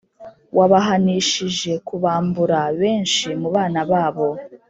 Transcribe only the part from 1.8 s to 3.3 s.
kubambura benshi